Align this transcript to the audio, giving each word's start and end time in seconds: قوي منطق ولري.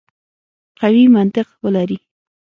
قوي 0.81 1.03
منطق 1.15 1.47
ولري. 1.63 1.99